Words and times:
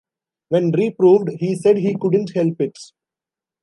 When 0.49 0.71
reproved, 0.71 1.29
he 1.39 1.53
said 1.53 1.77
he 1.77 1.93
couldn't 1.95 2.33
help 2.33 2.59
it. 2.59 2.75